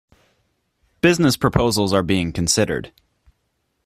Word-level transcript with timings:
Business 1.01 1.37
proposals 1.37 1.93
are 1.93 2.01
being 2.01 2.33
considered. 2.33 2.91